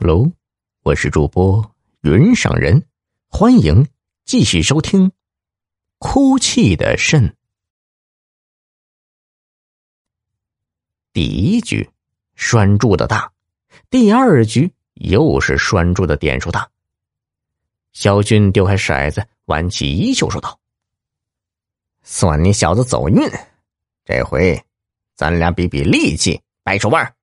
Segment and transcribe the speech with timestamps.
[0.00, 0.32] 喽，
[0.82, 2.82] 我是主播云上人，
[3.28, 3.86] 欢迎
[4.24, 5.08] 继续收听
[5.98, 7.28] 《哭泣的肾》
[11.12, 11.90] 第一局，
[12.34, 13.30] 拴住的大；
[13.90, 16.66] 第二局又是拴住的点数大。
[17.92, 20.58] 小军丢开骰子，挽起衣袖说道
[22.02, 23.20] ：“算你小子走运，
[24.06, 24.64] 这回
[25.14, 27.14] 咱俩比比力气，掰手腕。”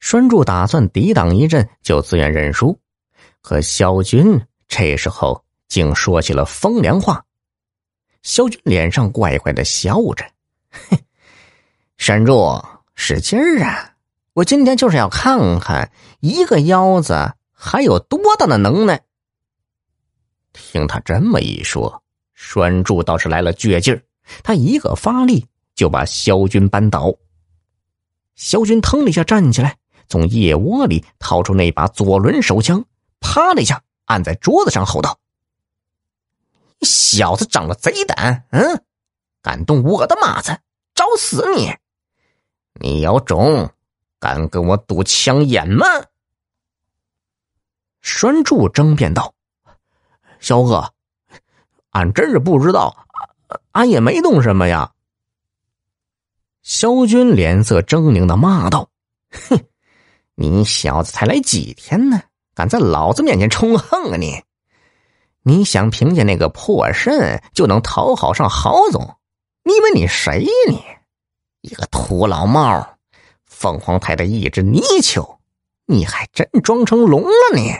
[0.00, 2.76] 栓柱打算抵挡一阵，就自愿认输。
[3.42, 7.24] 可萧军这时候竟说起了风凉话。
[8.22, 10.24] 萧军脸上怪怪的笑着
[10.90, 10.98] ：“哼，
[11.96, 12.62] 栓柱，
[12.94, 13.94] 使劲儿啊！
[14.32, 19.02] 我今天就是要看看一个腰子还有多大的能耐。”
[20.52, 22.02] 听他这么一说，
[22.34, 24.02] 栓柱倒是来了倔劲儿，
[24.42, 27.14] 他一个发力就把萧军扳倒。
[28.34, 29.76] 萧军腾了一下站起来。
[30.10, 32.84] 从腋窝里掏出那把左轮手枪，
[33.20, 35.20] 啪的一下按在桌子上，吼道
[36.82, 38.82] ：“小子长了贼胆，嗯，
[39.40, 40.58] 敢动我的马子，
[40.94, 41.72] 找死你！
[42.74, 43.70] 你有种，
[44.18, 45.86] 敢跟我赌枪眼吗？”
[48.02, 49.32] 栓柱争辩道
[50.40, 50.92] ：“萧哥，
[51.90, 53.06] 俺真是不知道，
[53.70, 54.92] 俺也没动什么呀。”
[56.62, 58.90] 萧军脸色狰狞的骂道
[59.48, 59.64] ：“哼！”
[60.40, 62.22] 你小子才来几天呢？
[62.54, 64.42] 敢在老子面前冲横啊你！
[65.42, 69.18] 你想凭借那个破肾就能讨好上郝总？
[69.64, 70.82] 你以为你谁呀你？
[71.60, 72.96] 一个土老帽，
[73.44, 75.40] 凤凰台的一只泥鳅，
[75.84, 77.74] 你还真装成龙了你！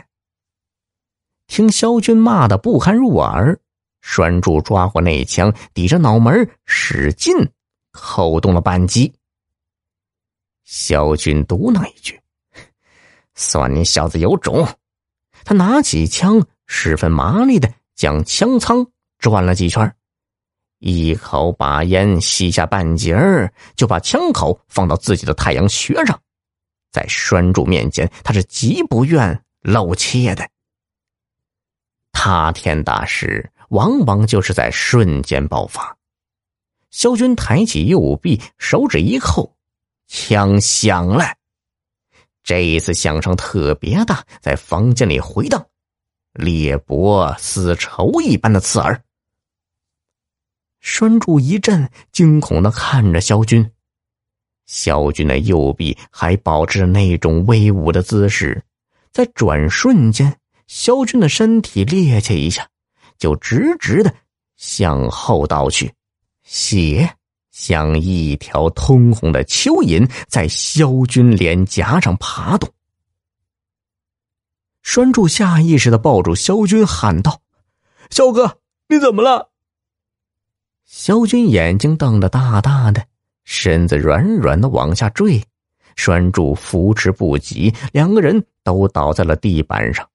[1.47, 3.58] 听萧军骂的不堪入耳，
[4.03, 7.34] 栓柱抓过那枪，抵着脑门使劲
[7.91, 9.14] 扣动了扳机。
[10.66, 12.20] 萧军嘟囔一句。
[13.41, 14.69] 算你小子有种！
[15.44, 18.86] 他拿起枪，十分麻利的将枪仓
[19.19, 19.97] 转了几圈，
[20.78, 26.20] 一口把烟吸下半截儿，就把枪口放到自己的太阳穴上。
[26.92, 30.47] 在栓柱面前，他是极不愿露怯的。
[32.12, 35.97] 塌天大事往往就是在瞬间爆发。
[36.91, 39.56] 萧军抬起右臂，手指一扣，
[40.09, 41.40] 枪响了。
[42.43, 45.65] 这一次响声特别大，在房间里回荡，
[46.33, 49.03] 裂帛丝绸一般的刺耳。
[50.81, 53.71] 栓柱一震，惊恐的看着萧军。
[54.67, 58.62] 萧军的右臂还保持着那种威武的姿势，
[59.12, 62.69] 在转瞬间，萧军的身体趔趄一下，
[63.19, 64.15] 就直直的
[64.57, 65.93] 向后倒去，
[66.45, 67.17] 血。
[67.50, 72.72] 像一条通红的蚯蚓在萧军脸颊上爬动，
[74.83, 77.41] 栓柱下意识的抱住萧军，喊道
[78.10, 78.59] ：“萧哥，
[78.89, 79.50] 你怎么了？”
[80.87, 83.05] 萧军眼睛瞪得大大的，
[83.44, 85.43] 身子软软的往下坠，
[85.97, 90.09] 栓柱扶持不及，两个人都倒在了地板上。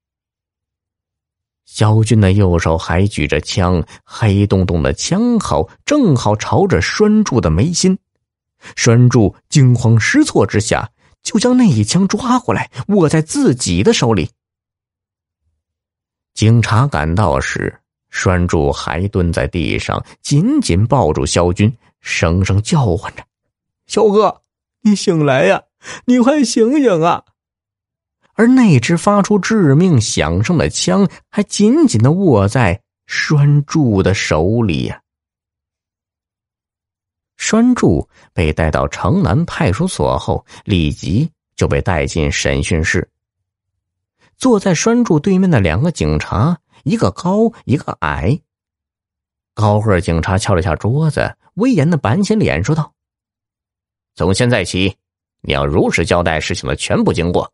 [1.66, 7.98] 肖军的右手还举着枪，黑洞洞的枪口正好朝着栓柱的眉心。
[8.76, 10.90] 栓柱惊慌失措之下，
[11.22, 14.30] 就将那一枪抓过来，握在自己的手里。
[16.34, 23.24] 警察赶到时，栓柱还蹲在地上，紧紧抱住肖军，声声叫唤着
[23.88, 24.42] ：“肖哥，
[24.82, 25.64] 你醒来呀！
[26.06, 27.24] 你快醒醒啊！”
[28.36, 35.02] 而那只发出致命响声的枪还紧紧的握在栓柱的手里呀。
[37.38, 43.10] 栓柱被带到城南派出所后，立即就被带进审讯室。
[44.38, 48.40] 坐在栓柱对面的两个警察，一个高，一个矮。
[49.54, 52.92] 高个警察敲了下桌子，威严的板起脸说道
[54.16, 54.94] ：“从现在起，
[55.42, 57.50] 你要如实交代事情的全部经过。”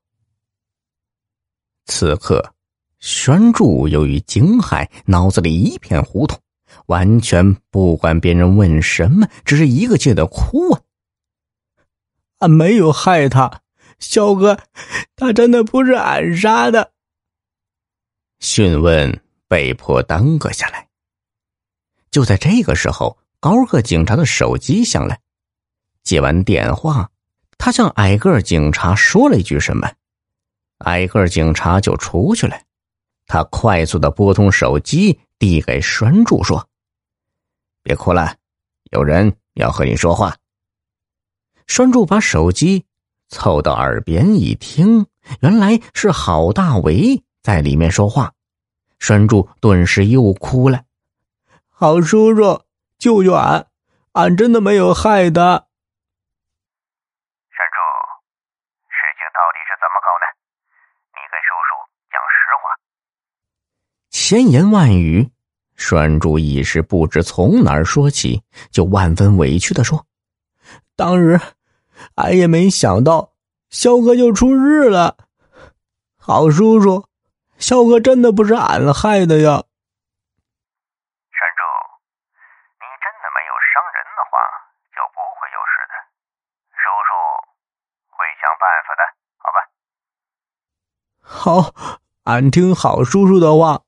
[1.85, 2.53] 此刻，
[2.99, 6.37] 栓柱由于惊骇，脑子里一片糊涂，
[6.85, 10.81] 完全不管别人问什么，只是一个劲的哭啊！
[12.39, 13.61] 俺没有害他，
[13.99, 14.57] 肖哥，
[15.15, 16.91] 他真的不是俺杀的。
[18.39, 20.87] 讯问被迫耽搁下来。
[22.09, 25.17] 就在这个时候，高个警察的手机响了，
[26.03, 27.09] 接完电话，
[27.57, 29.91] 他向矮个警察说了一句什么。
[30.81, 32.55] 挨个警察就出去了，
[33.27, 36.67] 他快速的拨通手机，递给栓柱说
[37.83, 38.35] ：“别哭了，
[38.91, 40.35] 有人要和你说话。”
[41.67, 42.85] 栓柱把手机
[43.29, 45.05] 凑到耳边一听，
[45.41, 48.33] 原来是郝大为在里面说话。
[48.99, 50.83] 栓柱顿时又哭了
[51.69, 52.61] ：“郝叔叔，
[52.99, 53.67] 救救俺！
[54.11, 55.41] 俺真的没有害他。”
[57.49, 57.79] 栓柱，
[58.91, 60.25] 事情到底是怎么搞的？
[61.15, 61.71] 你跟叔叔
[62.11, 62.63] 讲实话。
[64.31, 65.29] 千言万语，
[65.75, 68.41] 栓柱一时不知从哪儿说起，
[68.71, 70.05] 就万分委屈的说
[70.95, 71.37] ：“当日，
[72.15, 73.33] 俺也没想到，
[73.69, 75.17] 肖哥就出事了。
[76.17, 77.09] 好叔叔，
[77.57, 79.51] 肖哥真的不是俺害的呀。”
[81.35, 81.67] 山柱，
[82.79, 84.39] 你真的没有伤人的话，
[84.95, 85.93] 就不会有事的。
[86.79, 87.11] 叔叔
[88.15, 89.03] 会想办法的，
[89.43, 89.59] 好吧？
[91.19, 93.83] 好，俺听好叔叔的话。